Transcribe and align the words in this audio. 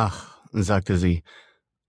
Ach, 0.00 0.28
sagte 0.52 0.96
sie, 0.96 1.24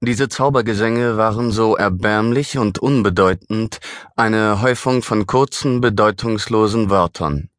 diese 0.02 0.30
Zaubergesänge 0.30 1.18
waren 1.18 1.52
so 1.52 1.76
erbärmlich 1.76 2.58
und 2.58 2.80
unbedeutend, 2.80 3.78
eine 4.16 4.62
Häufung 4.64 5.04
von 5.04 5.28
kurzen, 5.28 5.80
bedeutungslosen 5.80 6.90
Wörtern. 6.90 7.50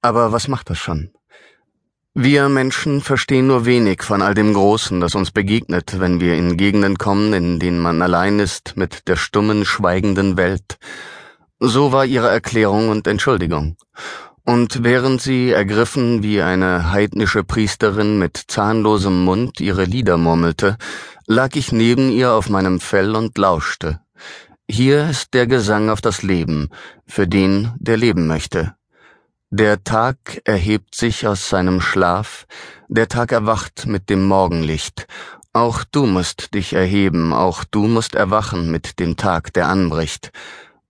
Aber 0.00 0.32
was 0.32 0.48
macht 0.48 0.70
das 0.70 0.78
schon? 0.78 1.10
Wir 2.14 2.48
Menschen 2.48 3.02
verstehen 3.02 3.48
nur 3.48 3.66
wenig 3.66 4.02
von 4.02 4.22
all 4.22 4.32
dem 4.32 4.54
Großen, 4.54 4.98
das 5.02 5.14
uns 5.14 5.30
begegnet, 5.30 6.00
wenn 6.00 6.20
wir 6.20 6.36
in 6.36 6.56
Gegenden 6.56 6.96
kommen, 6.96 7.34
in 7.34 7.58
denen 7.58 7.78
man 7.78 8.00
allein 8.00 8.38
ist 8.38 8.78
mit 8.78 9.08
der 9.08 9.16
stummen, 9.16 9.66
schweigenden 9.66 10.38
Welt. 10.38 10.78
So 11.60 11.92
war 11.92 12.06
ihre 12.06 12.30
Erklärung 12.30 12.88
und 12.88 13.06
Entschuldigung. 13.06 13.76
Und 14.44 14.82
während 14.82 15.20
sie, 15.20 15.50
ergriffen 15.50 16.22
wie 16.22 16.42
eine 16.42 16.90
heidnische 16.90 17.44
Priesterin 17.44 18.18
mit 18.18 18.36
zahnlosem 18.48 19.24
Mund, 19.24 19.60
ihre 19.60 19.84
Lieder 19.84 20.16
murmelte, 20.16 20.78
lag 21.26 21.54
ich 21.54 21.70
neben 21.70 22.10
ihr 22.10 22.32
auf 22.32 22.48
meinem 22.48 22.80
Fell 22.80 23.14
und 23.14 23.38
lauschte. 23.38 24.00
Hier 24.68 25.10
ist 25.10 25.34
der 25.34 25.46
Gesang 25.46 25.90
auf 25.90 26.00
das 26.00 26.22
Leben, 26.22 26.70
für 27.06 27.28
den, 27.28 27.72
der 27.78 27.96
leben 27.96 28.26
möchte. 28.26 28.74
Der 29.50 29.84
Tag 29.84 30.40
erhebt 30.44 30.94
sich 30.94 31.26
aus 31.26 31.48
seinem 31.48 31.80
Schlaf, 31.80 32.46
der 32.88 33.08
Tag 33.08 33.32
erwacht 33.32 33.86
mit 33.86 34.08
dem 34.08 34.24
Morgenlicht. 34.24 35.06
Auch 35.52 35.84
du 35.84 36.06
musst 36.06 36.54
dich 36.54 36.72
erheben, 36.72 37.32
auch 37.32 37.62
du 37.64 37.86
musst 37.86 38.14
erwachen 38.14 38.70
mit 38.70 38.98
dem 38.98 39.16
Tag, 39.16 39.52
der 39.52 39.68
anbricht. 39.68 40.32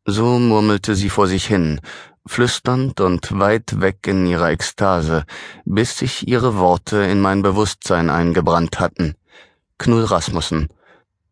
So 0.04 0.38
murmelte 0.38 0.94
sie 0.94 1.10
vor 1.10 1.26
sich 1.26 1.46
hin, 1.46 1.80
flüsternd 2.26 3.00
und 3.00 3.38
weit 3.38 3.80
weg 3.80 4.06
in 4.06 4.26
ihrer 4.26 4.50
Ekstase, 4.50 5.24
bis 5.64 5.98
sich 5.98 6.28
ihre 6.28 6.56
Worte 6.56 6.98
in 6.98 7.20
mein 7.20 7.42
Bewusstsein 7.42 8.10
eingebrannt 8.10 8.80
hatten. 8.80 9.14
Knull 9.78 10.04
Rasmussen, 10.04 10.68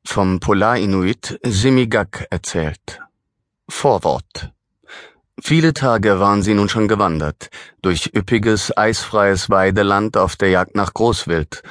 vom 0.05 0.41
Polarinuit 0.41 1.39
Simigak 1.45 2.27
erzählt. 2.31 3.01
Vorwort. 3.69 4.53
Viele 5.43 5.73
Tage 5.73 6.21
waren 6.21 6.43
sie 6.43 6.55
nun 6.55 6.69
schon 6.69 6.89
gewandert, 6.89 7.49
durch 7.81 8.11
üppiges, 8.15 8.77
eisfreies 8.77 9.49
Weideland 9.49 10.17
auf 10.17 10.37
der 10.37 10.51
Jagd 10.51 10.75
nach 10.75 10.93
Großwild. 10.93 11.63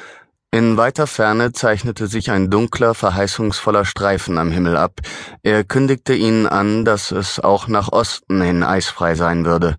In 0.52 0.78
weiter 0.78 1.06
Ferne 1.06 1.52
zeichnete 1.52 2.08
sich 2.08 2.32
ein 2.32 2.50
dunkler, 2.50 2.96
verheißungsvoller 2.96 3.86
Streifen 3.86 4.40
am 4.40 4.50
Himmel 4.50 4.78
ab. 4.78 5.00
Er 5.44 5.64
kündigte 5.64 6.16
ihnen 6.16 6.48
an, 6.48 6.86
dass 6.86 7.12
es 7.12 7.40
auch 7.40 7.68
nach 7.68 7.92
Osten 7.92 8.42
hin 8.42 8.64
eisfrei 8.64 9.14
sein 9.14 9.46
würde. 9.46 9.78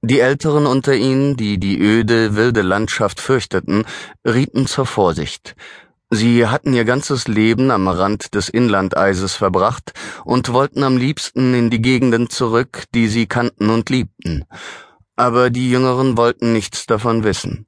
Die 0.00 0.18
Älteren 0.18 0.66
unter 0.66 0.96
ihnen, 0.96 1.36
die 1.36 1.58
die 1.58 1.80
öde, 1.80 2.34
wilde 2.34 2.62
Landschaft 2.62 3.20
fürchteten, 3.20 3.84
rieten 4.26 4.66
zur 4.66 4.86
Vorsicht. 4.86 5.54
Sie 6.10 6.48
hatten 6.48 6.74
ihr 6.74 6.84
ganzes 6.84 7.28
Leben 7.28 7.70
am 7.70 7.86
Rand 7.86 8.34
des 8.34 8.48
Inlandeises 8.48 9.36
verbracht 9.36 9.92
und 10.24 10.52
wollten 10.52 10.82
am 10.82 10.96
liebsten 10.96 11.54
in 11.54 11.70
die 11.70 11.80
Gegenden 11.80 12.28
zurück, 12.28 12.86
die 12.92 13.06
sie 13.06 13.26
kannten 13.26 13.70
und 13.70 13.88
liebten. 13.88 14.46
Aber 15.14 15.50
die 15.50 15.70
Jüngeren 15.70 16.16
wollten 16.16 16.52
nichts 16.52 16.86
davon 16.86 17.22
wissen. 17.22 17.66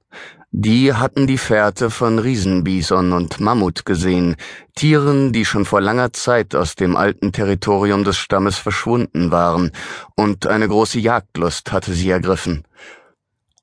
Die 0.57 0.95
hatten 0.95 1.27
die 1.27 1.37
Fährte 1.37 1.91
von 1.91 2.21
Riesenbison 2.21 3.13
und 3.13 3.41
Mammut 3.41 3.85
gesehen, 3.85 4.37
Tieren, 4.77 5.33
die 5.33 5.45
schon 5.45 5.65
vor 5.65 5.81
langer 5.81 6.13
Zeit 6.13 6.55
aus 6.55 6.77
dem 6.77 6.95
alten 6.95 7.33
Territorium 7.33 8.05
des 8.05 8.17
Stammes 8.17 8.57
verschwunden 8.57 9.33
waren, 9.33 9.73
und 10.15 10.47
eine 10.47 10.69
große 10.69 11.01
Jagdlust 11.01 11.73
hatte 11.73 11.93
sie 11.93 12.09
ergriffen. 12.09 12.63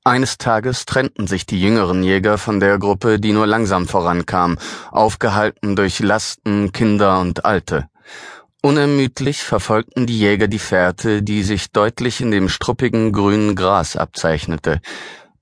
Eines 0.04 0.36
Tages 0.36 0.84
trennten 0.84 1.26
sich 1.26 1.46
die 1.46 1.62
jüngeren 1.62 2.02
Jäger 2.02 2.36
von 2.36 2.60
der 2.60 2.78
Gruppe, 2.78 3.18
die 3.18 3.32
nur 3.32 3.46
langsam 3.46 3.88
vorankam, 3.88 4.58
aufgehalten 4.90 5.76
durch 5.76 6.00
Lasten, 6.00 6.72
Kinder 6.72 7.20
und 7.20 7.46
Alte. 7.46 7.88
Unermüdlich 8.60 9.42
verfolgten 9.42 10.06
die 10.06 10.18
Jäger 10.18 10.46
die 10.46 10.58
Fährte, 10.58 11.22
die 11.22 11.42
sich 11.42 11.72
deutlich 11.72 12.20
in 12.20 12.30
dem 12.30 12.50
struppigen 12.50 13.12
grünen 13.12 13.56
Gras 13.56 13.96
abzeichnete. 13.96 14.82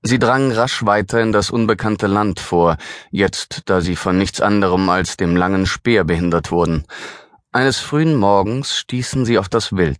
Sie 0.03 0.17
drangen 0.17 0.51
rasch 0.51 0.83
weiter 0.83 1.21
in 1.21 1.31
das 1.31 1.51
unbekannte 1.51 2.07
Land 2.07 2.39
vor, 2.39 2.77
jetzt 3.11 3.63
da 3.65 3.81
sie 3.81 3.95
von 3.95 4.17
nichts 4.17 4.41
anderem 4.41 4.89
als 4.89 5.15
dem 5.15 5.35
langen 5.35 5.67
Speer 5.67 6.03
behindert 6.03 6.51
wurden. 6.51 6.85
Eines 7.51 7.77
frühen 7.77 8.15
Morgens 8.15 8.75
stießen 8.75 9.25
sie 9.25 9.37
auf 9.37 9.47
das 9.47 9.73
Wild. 9.73 9.99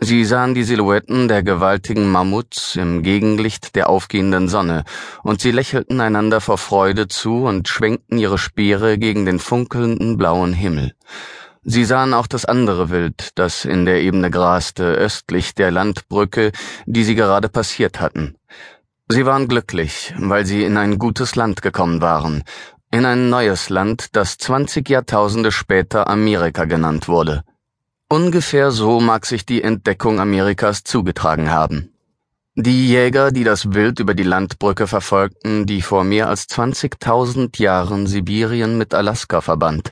Sie 0.00 0.24
sahen 0.24 0.54
die 0.54 0.62
Silhouetten 0.62 1.28
der 1.28 1.42
gewaltigen 1.42 2.10
Mammuts 2.10 2.76
im 2.76 3.02
Gegenlicht 3.02 3.74
der 3.74 3.90
aufgehenden 3.90 4.48
Sonne, 4.48 4.84
und 5.24 5.40
sie 5.42 5.50
lächelten 5.50 6.00
einander 6.00 6.40
vor 6.40 6.56
Freude 6.56 7.08
zu 7.08 7.44
und 7.44 7.68
schwenkten 7.68 8.16
ihre 8.16 8.38
Speere 8.38 8.96
gegen 8.96 9.26
den 9.26 9.40
funkelnden 9.40 10.16
blauen 10.16 10.54
Himmel. 10.54 10.94
Sie 11.64 11.84
sahen 11.84 12.14
auch 12.14 12.28
das 12.28 12.46
andere 12.46 12.88
Wild, 12.88 13.30
das 13.34 13.66
in 13.66 13.84
der 13.84 14.00
Ebene 14.00 14.30
graste, 14.30 14.84
östlich 14.84 15.54
der 15.54 15.70
Landbrücke, 15.70 16.52
die 16.86 17.04
sie 17.04 17.16
gerade 17.16 17.48
passiert 17.48 18.00
hatten. 18.00 18.36
Sie 19.10 19.24
waren 19.24 19.48
glücklich, 19.48 20.14
weil 20.18 20.44
sie 20.44 20.64
in 20.64 20.76
ein 20.76 20.98
gutes 20.98 21.34
Land 21.34 21.62
gekommen 21.62 22.02
waren, 22.02 22.44
in 22.90 23.06
ein 23.06 23.30
neues 23.30 23.70
Land, 23.70 24.16
das 24.16 24.36
zwanzig 24.36 24.90
Jahrtausende 24.90 25.50
später 25.50 26.08
Amerika 26.08 26.66
genannt 26.66 27.08
wurde. 27.08 27.42
Ungefähr 28.10 28.70
so 28.70 29.00
mag 29.00 29.24
sich 29.24 29.46
die 29.46 29.62
Entdeckung 29.62 30.20
Amerikas 30.20 30.84
zugetragen 30.84 31.50
haben. 31.50 31.90
Die 32.54 32.88
Jäger, 32.88 33.30
die 33.30 33.44
das 33.44 33.72
Wild 33.72 34.00
über 34.00 34.14
die 34.14 34.24
Landbrücke 34.24 34.86
verfolgten, 34.86 35.64
die 35.64 35.80
vor 35.80 36.04
mehr 36.04 36.28
als 36.28 36.48
20.000 36.48 37.62
Jahren 37.62 38.06
Sibirien 38.06 38.76
mit 38.76 38.92
Alaska 38.94 39.40
verband. 39.40 39.90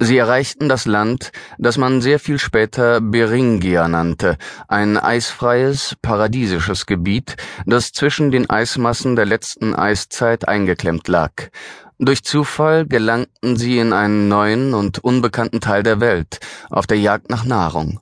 Sie 0.00 0.16
erreichten 0.16 0.68
das 0.68 0.86
Land, 0.86 1.32
das 1.58 1.76
man 1.76 2.00
sehr 2.00 2.20
viel 2.20 2.38
später 2.38 3.00
Beringia 3.00 3.88
nannte, 3.88 4.38
ein 4.68 4.96
eisfreies, 4.96 5.96
paradiesisches 6.02 6.86
Gebiet, 6.86 7.36
das 7.66 7.90
zwischen 7.92 8.30
den 8.30 8.48
Eismassen 8.48 9.16
der 9.16 9.26
letzten 9.26 9.74
Eiszeit 9.74 10.46
eingeklemmt 10.46 11.08
lag. 11.08 11.32
Durch 11.98 12.22
Zufall 12.22 12.86
gelangten 12.86 13.56
sie 13.56 13.78
in 13.78 13.92
einen 13.92 14.28
neuen 14.28 14.72
und 14.72 15.02
unbekannten 15.02 15.60
Teil 15.60 15.82
der 15.82 15.98
Welt, 15.98 16.38
auf 16.70 16.86
der 16.86 17.00
Jagd 17.00 17.28
nach 17.28 17.44
Nahrung. 17.44 17.98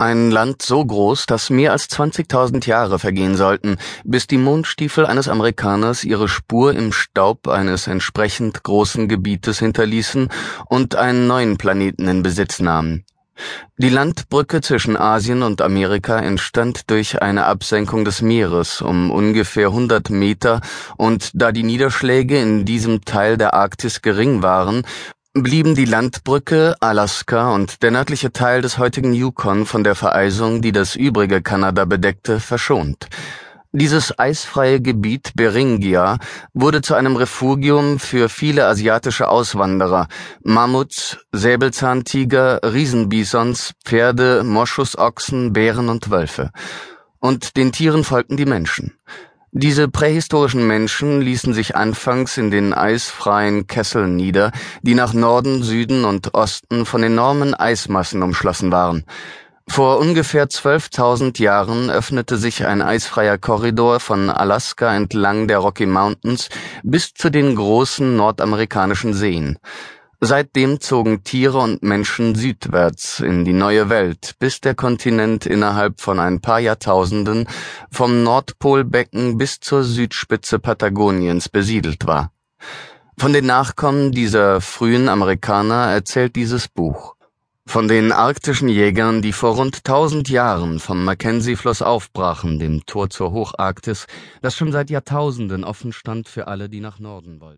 Ein 0.00 0.30
Land 0.30 0.62
so 0.62 0.86
groß, 0.86 1.26
dass 1.26 1.50
mehr 1.50 1.72
als 1.72 1.90
20.000 1.90 2.68
Jahre 2.68 3.00
vergehen 3.00 3.34
sollten, 3.34 3.78
bis 4.04 4.28
die 4.28 4.38
Mondstiefel 4.38 5.04
eines 5.04 5.28
Amerikaners 5.28 6.04
ihre 6.04 6.28
Spur 6.28 6.72
im 6.72 6.92
Staub 6.92 7.48
eines 7.48 7.88
entsprechend 7.88 8.62
großen 8.62 9.08
Gebietes 9.08 9.58
hinterließen 9.58 10.28
und 10.66 10.94
einen 10.94 11.26
neuen 11.26 11.56
Planeten 11.56 12.06
in 12.06 12.22
Besitz 12.22 12.60
nahmen. 12.60 13.06
Die 13.76 13.88
Landbrücke 13.88 14.60
zwischen 14.60 14.96
Asien 14.96 15.42
und 15.42 15.60
Amerika 15.60 16.20
entstand 16.20 16.90
durch 16.90 17.20
eine 17.20 17.46
Absenkung 17.46 18.04
des 18.04 18.22
Meeres 18.22 18.80
um 18.80 19.10
ungefähr 19.10 19.68
100 19.68 20.10
Meter 20.10 20.60
und 20.96 21.32
da 21.34 21.50
die 21.50 21.64
Niederschläge 21.64 22.40
in 22.40 22.64
diesem 22.64 23.04
Teil 23.04 23.36
der 23.36 23.54
Arktis 23.54 24.00
gering 24.00 24.42
waren, 24.44 24.84
blieben 25.34 25.74
die 25.74 25.84
Landbrücke, 25.84 26.74
Alaska 26.80 27.52
und 27.52 27.82
der 27.82 27.90
nördliche 27.90 28.32
Teil 28.32 28.62
des 28.62 28.78
heutigen 28.78 29.12
Yukon 29.12 29.66
von 29.66 29.84
der 29.84 29.94
Vereisung, 29.94 30.62
die 30.62 30.72
das 30.72 30.96
übrige 30.96 31.42
Kanada 31.42 31.84
bedeckte, 31.84 32.40
verschont. 32.40 33.08
Dieses 33.72 34.18
eisfreie 34.18 34.80
Gebiet 34.80 35.32
Beringia 35.36 36.18
wurde 36.54 36.80
zu 36.80 36.94
einem 36.94 37.16
Refugium 37.16 37.98
für 37.98 38.30
viele 38.30 38.66
asiatische 38.66 39.28
Auswanderer, 39.28 40.08
Mammuts, 40.42 41.18
Säbelzahntiger, 41.32 42.60
Riesenbisons, 42.62 43.74
Pferde, 43.84 44.42
Moschusochsen, 44.42 45.52
Bären 45.52 45.90
und 45.90 46.10
Wölfe. 46.10 46.50
Und 47.20 47.56
den 47.58 47.70
Tieren 47.70 48.04
folgten 48.04 48.38
die 48.38 48.46
Menschen. 48.46 48.94
Diese 49.52 49.88
prähistorischen 49.88 50.66
Menschen 50.66 51.22
ließen 51.22 51.54
sich 51.54 51.74
anfangs 51.74 52.36
in 52.36 52.50
den 52.50 52.74
eisfreien 52.74 53.66
Kesseln 53.66 54.14
nieder, 54.14 54.52
die 54.82 54.94
nach 54.94 55.14
Norden, 55.14 55.62
Süden 55.62 56.04
und 56.04 56.34
Osten 56.34 56.84
von 56.84 57.02
enormen 57.02 57.54
Eismassen 57.54 58.22
umschlossen 58.22 58.70
waren. 58.70 59.04
Vor 59.66 59.98
ungefähr 60.00 60.48
12.000 60.48 61.40
Jahren 61.40 61.88
öffnete 61.88 62.36
sich 62.36 62.66
ein 62.66 62.82
eisfreier 62.82 63.38
Korridor 63.38 64.00
von 64.00 64.28
Alaska 64.28 64.94
entlang 64.94 65.48
der 65.48 65.58
Rocky 65.58 65.86
Mountains 65.86 66.48
bis 66.82 67.14
zu 67.14 67.30
den 67.30 67.54
großen 67.54 68.16
nordamerikanischen 68.16 69.14
Seen. 69.14 69.58
Seitdem 70.20 70.80
zogen 70.80 71.22
Tiere 71.22 71.58
und 71.58 71.84
Menschen 71.84 72.34
südwärts 72.34 73.20
in 73.20 73.44
die 73.44 73.52
neue 73.52 73.88
Welt, 73.88 74.34
bis 74.40 74.60
der 74.60 74.74
Kontinent 74.74 75.46
innerhalb 75.46 76.00
von 76.00 76.18
ein 76.18 76.40
paar 76.40 76.58
Jahrtausenden 76.58 77.46
vom 77.92 78.24
Nordpolbecken 78.24 79.38
bis 79.38 79.60
zur 79.60 79.84
Südspitze 79.84 80.58
Patagoniens 80.58 81.48
besiedelt 81.48 82.08
war. 82.08 82.32
Von 83.16 83.32
den 83.32 83.46
Nachkommen 83.46 84.10
dieser 84.10 84.60
frühen 84.60 85.08
Amerikaner 85.08 85.92
erzählt 85.92 86.34
dieses 86.34 86.66
Buch. 86.66 87.14
Von 87.64 87.86
den 87.86 88.10
arktischen 88.10 88.68
Jägern, 88.68 89.22
die 89.22 89.32
vor 89.32 89.54
rund 89.54 89.84
tausend 89.84 90.28
Jahren 90.28 90.80
vom 90.80 91.04
Mackenzie-Fluss 91.04 91.80
aufbrachen, 91.80 92.58
dem 92.58 92.84
Tor 92.86 93.08
zur 93.08 93.30
Hocharktis, 93.30 94.08
das 94.42 94.56
schon 94.56 94.72
seit 94.72 94.90
Jahrtausenden 94.90 95.62
offen 95.62 95.92
stand 95.92 96.26
für 96.28 96.48
alle, 96.48 96.68
die 96.68 96.80
nach 96.80 96.98
Norden 96.98 97.40
wollten. 97.40 97.46